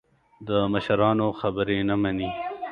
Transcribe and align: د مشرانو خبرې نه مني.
د 0.47 0.49
مشرانو 0.73 1.27
خبرې 1.39 1.79
نه 1.89 1.95
مني. 2.01 2.29